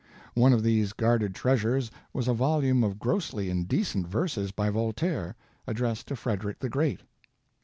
One 0.33 0.51
of 0.51 0.63
these 0.63 0.93
guarded 0.93 1.35
treasures 1.35 1.91
was 2.11 2.27
a 2.27 2.33
volume 2.33 2.83
of 2.83 2.97
grossly 2.97 3.51
indecent 3.51 4.07
verses 4.07 4.51
by 4.51 4.71
Voltaire, 4.71 5.35
addressed 5.67 6.07
to 6.07 6.15
Frederick 6.15 6.57
the 6.57 6.69
Great. 6.69 7.01